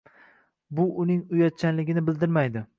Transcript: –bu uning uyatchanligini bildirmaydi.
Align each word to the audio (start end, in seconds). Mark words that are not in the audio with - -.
–bu 0.79 0.87
uning 1.05 1.21
uyatchanligini 1.37 2.07
bildirmaydi. 2.11 2.69